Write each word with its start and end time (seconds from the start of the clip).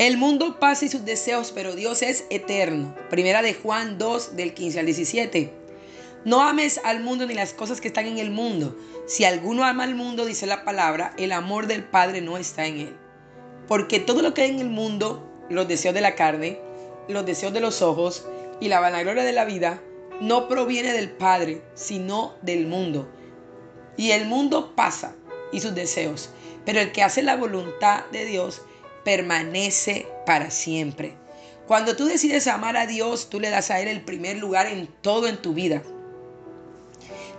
El 0.00 0.16
mundo 0.16 0.58
pasa 0.58 0.86
y 0.86 0.88
sus 0.88 1.04
deseos, 1.04 1.52
pero 1.54 1.76
Dios 1.76 2.02
es 2.02 2.24
eterno. 2.28 2.96
Primera 3.10 3.42
de 3.42 3.54
Juan 3.54 3.96
2 3.96 4.34
del 4.34 4.52
15 4.52 4.80
al 4.80 4.86
17. 4.86 5.54
No 6.24 6.42
ames 6.42 6.80
al 6.82 6.98
mundo 6.98 7.26
ni 7.26 7.34
las 7.34 7.52
cosas 7.52 7.80
que 7.80 7.86
están 7.86 8.06
en 8.06 8.18
el 8.18 8.32
mundo. 8.32 8.76
Si 9.06 9.24
alguno 9.24 9.62
ama 9.62 9.84
al 9.84 9.94
mundo, 9.94 10.24
dice 10.24 10.48
la 10.48 10.64
palabra, 10.64 11.14
el 11.16 11.30
amor 11.30 11.68
del 11.68 11.84
Padre 11.84 12.22
no 12.22 12.36
está 12.38 12.66
en 12.66 12.78
él. 12.78 12.96
Porque 13.68 14.00
todo 14.00 14.20
lo 14.20 14.34
que 14.34 14.42
hay 14.42 14.50
en 14.50 14.58
el 14.58 14.68
mundo, 14.68 15.30
los 15.48 15.68
deseos 15.68 15.94
de 15.94 16.00
la 16.00 16.16
carne, 16.16 16.58
los 17.06 17.24
deseos 17.24 17.52
de 17.52 17.60
los 17.60 17.80
ojos 17.80 18.26
y 18.58 18.66
la 18.66 18.80
vanagloria 18.80 19.22
de 19.22 19.32
la 19.32 19.44
vida, 19.44 19.80
no 20.20 20.48
proviene 20.48 20.92
del 20.92 21.12
Padre, 21.12 21.62
sino 21.74 22.34
del 22.42 22.66
mundo. 22.66 23.08
Y 23.96 24.10
el 24.10 24.26
mundo 24.26 24.74
pasa 24.74 25.14
y 25.52 25.60
sus 25.60 25.72
deseos, 25.72 26.30
pero 26.64 26.80
el 26.80 26.90
que 26.90 27.04
hace 27.04 27.22
la 27.22 27.36
voluntad 27.36 28.06
de 28.10 28.24
Dios 28.24 28.62
permanece 29.04 30.06
para 30.26 30.50
siempre. 30.50 31.14
Cuando 31.66 31.96
tú 31.96 32.04
decides 32.04 32.46
amar 32.46 32.76
a 32.76 32.86
Dios, 32.86 33.30
tú 33.30 33.40
le 33.40 33.50
das 33.50 33.70
a 33.70 33.80
Él 33.80 33.88
el 33.88 34.02
primer 34.02 34.36
lugar 34.36 34.66
en 34.66 34.86
todo 35.02 35.26
en 35.28 35.40
tu 35.40 35.54
vida. 35.54 35.82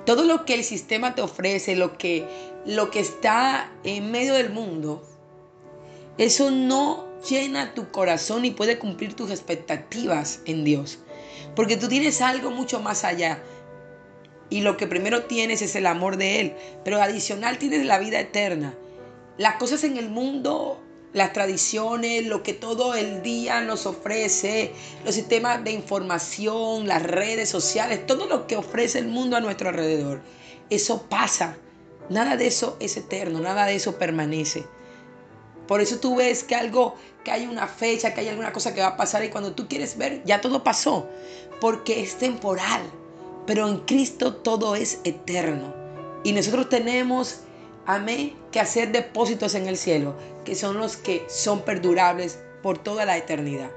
Todo 0.05 0.23
lo 0.23 0.45
que 0.45 0.55
el 0.55 0.63
sistema 0.63 1.15
te 1.15 1.21
ofrece, 1.21 1.75
lo 1.75 1.97
que, 1.97 2.25
lo 2.65 2.89
que 2.91 2.99
está 2.99 3.71
en 3.83 4.11
medio 4.11 4.33
del 4.33 4.51
mundo, 4.51 5.03
eso 6.17 6.49
no 6.51 7.05
llena 7.29 7.73
tu 7.73 7.91
corazón 7.91 8.45
y 8.45 8.51
puede 8.51 8.79
cumplir 8.79 9.15
tus 9.15 9.31
expectativas 9.31 10.41
en 10.45 10.63
Dios. 10.63 10.99
Porque 11.55 11.77
tú 11.77 11.87
tienes 11.87 12.21
algo 12.21 12.51
mucho 12.51 12.79
más 12.79 13.03
allá. 13.03 13.41
Y 14.49 14.61
lo 14.61 14.77
que 14.77 14.87
primero 14.87 15.23
tienes 15.23 15.61
es 15.61 15.75
el 15.75 15.87
amor 15.87 16.17
de 16.17 16.39
Él. 16.39 16.55
Pero 16.83 17.01
adicional 17.01 17.57
tienes 17.57 17.85
la 17.85 17.99
vida 17.99 18.19
eterna. 18.19 18.75
Las 19.37 19.55
cosas 19.55 19.83
en 19.83 19.97
el 19.97 20.09
mundo, 20.09 20.81
las 21.15 21.31
tradiciones, 21.31 22.25
lo 22.27 22.43
que 22.43 22.53
todo 22.53 22.93
el 22.93 23.23
día 23.23 23.61
nos 23.61 23.85
ofrece, 23.85 24.73
los 25.05 25.15
sistemas 25.15 25.63
de 25.63 25.71
información, 25.71 26.89
las 26.89 27.01
redes 27.01 27.47
sociales, 27.47 28.05
todo 28.05 28.27
lo 28.27 28.47
que 28.47 28.57
ofrece 28.57 28.99
el 28.99 29.07
mundo 29.07 29.37
a 29.37 29.39
nuestro 29.39 29.69
alrededor. 29.69 30.21
Eso 30.69 31.03
pasa. 31.03 31.57
Nada 32.09 32.35
de 32.35 32.47
eso 32.47 32.75
es 32.81 32.97
eterno, 32.97 33.39
nada 33.39 33.65
de 33.65 33.75
eso 33.75 33.97
permanece. 33.97 34.65
Por 35.69 35.79
eso 35.79 35.99
tú 35.99 36.17
ves 36.17 36.43
que 36.43 36.53
algo, 36.53 36.95
que 37.23 37.31
hay 37.31 37.47
una 37.47 37.67
fecha, 37.69 38.13
que 38.13 38.19
hay 38.19 38.27
alguna 38.27 38.51
cosa 38.51 38.75
que 38.75 38.81
va 38.81 38.87
a 38.87 38.97
pasar 38.97 39.23
y 39.23 39.29
cuando 39.29 39.53
tú 39.53 39.69
quieres 39.69 39.97
ver, 39.97 40.21
ya 40.25 40.41
todo 40.41 40.65
pasó, 40.65 41.07
porque 41.61 42.01
es 42.01 42.17
temporal. 42.17 42.81
Pero 43.47 43.69
en 43.69 43.77
Cristo 43.85 44.35
todo 44.35 44.75
es 44.75 44.99
eterno. 45.05 45.73
Y 46.25 46.33
nosotros 46.33 46.67
tenemos, 46.67 47.39
amén, 47.85 48.35
que 48.51 48.59
hacer 48.59 48.91
depósitos 48.91 49.55
en 49.55 49.67
el 49.67 49.77
cielo, 49.77 50.15
que 50.45 50.55
son 50.55 50.77
los 50.77 50.95
que 50.95 51.25
son 51.27 51.63
perdurables 51.63 52.39
por 52.63 52.77
toda 52.77 53.05
la 53.05 53.17
eternidad. 53.17 53.71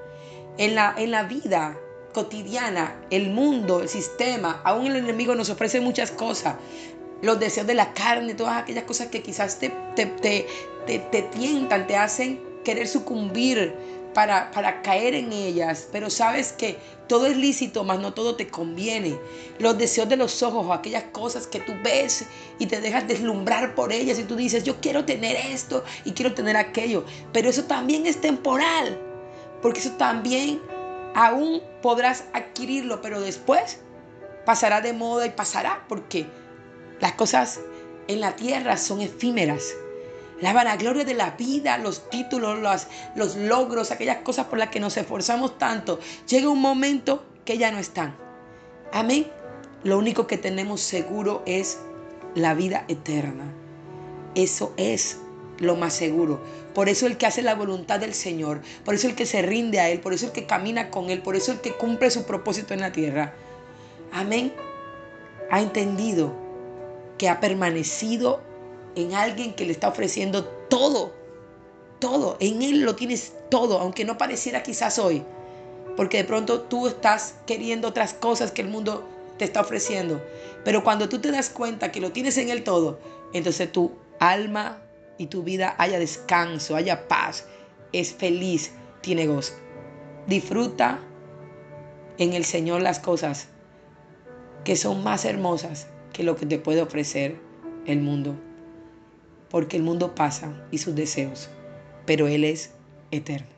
En 0.58 0.74
la, 0.74 0.94
en 0.96 1.10
la 1.10 1.24
vida 1.24 1.76
cotidiana, 2.12 2.96
el 3.10 3.30
mundo, 3.30 3.80
el 3.80 3.88
sistema, 3.88 4.60
aún 4.64 4.86
el 4.86 4.96
enemigo 4.96 5.34
nos 5.34 5.50
ofrece 5.50 5.80
muchas 5.80 6.10
cosas. 6.10 6.56
Los 7.22 7.40
deseos 7.40 7.66
de 7.66 7.74
la 7.74 7.92
carne, 7.92 8.34
todas 8.34 8.62
aquellas 8.62 8.84
cosas 8.84 9.08
que 9.08 9.22
quizás 9.22 9.58
te, 9.58 9.72
te, 9.96 10.06
te, 10.06 10.46
te, 10.86 11.22
tientan, 11.22 11.86
te 11.86 11.96
hacen 11.96 12.40
querer 12.64 12.86
sucumbir 12.86 13.74
para, 14.14 14.50
para, 14.50 14.82
caer 14.82 15.14
en 15.14 15.32
ellas, 15.32 15.88
pero 15.92 16.10
sabes 16.10 16.52
que 16.52 16.78
todo 17.08 17.26
es 17.26 17.36
lícito, 17.36 17.84
mas 17.84 18.00
no 18.00 18.14
todo 18.14 18.36
te 18.36 18.48
conviene. 18.48 19.18
Los 19.58 19.78
deseos 19.78 20.08
de 20.08 20.16
los 20.16 20.42
ojos 20.42 20.66
aquellas 20.70 21.04
cosas 21.12 21.46
que 21.46 21.60
tú 21.60 21.72
ves 21.82 22.24
y 22.58 22.66
te 22.66 22.80
dejas 22.80 23.06
deslumbrar 23.06 23.74
por 23.74 23.92
ellas 23.92 24.18
y 24.18 24.24
tú 24.24 24.36
dices, 24.36 24.64
yo 24.64 24.80
quiero 24.80 25.04
tener 25.04 25.36
esto 25.36 25.84
y 26.04 26.12
quiero 26.12 26.34
tener 26.34 26.56
aquello, 26.56 27.04
pero 27.32 27.50
eso 27.50 27.64
también 27.64 28.06
es 28.06 28.20
temporal, 28.20 28.98
porque 29.62 29.80
eso 29.80 29.92
también 29.92 30.60
aún 31.14 31.62
podrás 31.82 32.24
adquirirlo, 32.32 33.00
pero 33.00 33.20
después 33.20 33.80
pasará 34.44 34.80
de 34.80 34.92
moda 34.92 35.26
y 35.26 35.30
pasará, 35.30 35.84
porque 35.88 36.26
las 37.00 37.12
cosas 37.12 37.60
en 38.08 38.20
la 38.20 38.34
tierra 38.36 38.76
son 38.76 39.00
efímeras. 39.00 39.74
La 40.40 40.52
vanagloria 40.52 41.04
de 41.04 41.14
la 41.14 41.32
vida, 41.32 41.78
los 41.78 42.08
títulos, 42.10 42.58
los, 42.58 42.86
los 43.16 43.36
logros, 43.36 43.90
aquellas 43.90 44.18
cosas 44.18 44.46
por 44.46 44.58
las 44.58 44.68
que 44.68 44.80
nos 44.80 44.96
esforzamos 44.96 45.58
tanto, 45.58 45.98
llega 46.28 46.48
un 46.48 46.60
momento 46.60 47.24
que 47.44 47.58
ya 47.58 47.70
no 47.70 47.78
están. 47.78 48.14
Amén. 48.92 49.26
Lo 49.84 49.98
único 49.98 50.26
que 50.26 50.38
tenemos 50.38 50.80
seguro 50.80 51.42
es 51.46 51.78
la 52.34 52.54
vida 52.54 52.84
eterna. 52.88 53.44
Eso 54.34 54.72
es 54.76 55.18
lo 55.58 55.76
más 55.76 55.94
seguro. 55.94 56.40
Por 56.74 56.88
eso 56.88 57.06
el 57.06 57.16
que 57.16 57.26
hace 57.26 57.42
la 57.42 57.54
voluntad 57.54 58.00
del 58.00 58.14
Señor, 58.14 58.60
por 58.84 58.94
eso 58.94 59.08
el 59.08 59.14
que 59.14 59.26
se 59.26 59.42
rinde 59.42 59.80
a 59.80 59.88
Él, 59.88 60.00
por 60.00 60.12
eso 60.12 60.26
el 60.26 60.32
que 60.32 60.46
camina 60.46 60.90
con 60.90 61.10
Él, 61.10 61.22
por 61.22 61.36
eso 61.36 61.52
el 61.52 61.60
que 61.60 61.72
cumple 61.72 62.10
su 62.10 62.24
propósito 62.24 62.74
en 62.74 62.80
la 62.80 62.92
tierra. 62.92 63.34
Amén. 64.12 64.52
Ha 65.50 65.60
entendido 65.60 66.34
que 67.16 67.28
ha 67.28 67.40
permanecido 67.40 68.40
en 68.98 69.14
alguien 69.14 69.54
que 69.54 69.64
le 69.64 69.72
está 69.72 69.88
ofreciendo 69.88 70.44
todo, 70.44 71.12
todo, 72.00 72.36
en 72.40 72.62
Él 72.62 72.82
lo 72.82 72.96
tienes 72.96 73.32
todo, 73.48 73.78
aunque 73.78 74.04
no 74.04 74.18
pareciera 74.18 74.62
quizás 74.62 74.98
hoy, 74.98 75.22
porque 75.96 76.18
de 76.18 76.24
pronto 76.24 76.62
tú 76.62 76.88
estás 76.88 77.36
queriendo 77.46 77.88
otras 77.88 78.12
cosas 78.12 78.50
que 78.50 78.62
el 78.62 78.68
mundo 78.68 79.08
te 79.38 79.44
está 79.44 79.60
ofreciendo, 79.60 80.20
pero 80.64 80.82
cuando 80.82 81.08
tú 81.08 81.20
te 81.20 81.30
das 81.30 81.48
cuenta 81.48 81.92
que 81.92 82.00
lo 82.00 82.10
tienes 82.10 82.36
en 82.38 82.50
Él 82.50 82.64
todo, 82.64 82.98
entonces 83.32 83.70
tu 83.70 83.92
alma 84.18 84.82
y 85.16 85.26
tu 85.26 85.44
vida 85.44 85.76
haya 85.78 86.00
descanso, 86.00 86.74
haya 86.74 87.06
paz, 87.06 87.46
es 87.92 88.12
feliz, 88.12 88.72
tiene 89.00 89.26
gozo. 89.26 89.54
Disfruta 90.26 91.00
en 92.18 92.32
el 92.32 92.44
Señor 92.44 92.82
las 92.82 92.98
cosas 92.98 93.46
que 94.64 94.74
son 94.74 95.04
más 95.04 95.24
hermosas 95.24 95.86
que 96.12 96.24
lo 96.24 96.34
que 96.34 96.46
te 96.46 96.58
puede 96.58 96.82
ofrecer 96.82 97.40
el 97.86 98.00
mundo 98.00 98.34
porque 99.50 99.76
el 99.76 99.82
mundo 99.82 100.14
pasa 100.14 100.52
y 100.70 100.78
sus 100.78 100.94
deseos, 100.94 101.48
pero 102.06 102.28
Él 102.28 102.44
es 102.44 102.72
eterno. 103.10 103.57